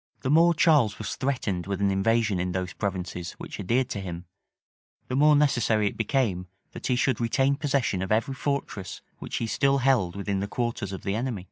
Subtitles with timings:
[0.22, 4.24] }The more Charles was threatened with an invasion in those provinces which adhered to him,
[5.08, 9.46] the more necessary it became that he should retain possession of every fortress which he
[9.46, 11.50] still held within the quarters of the enemy.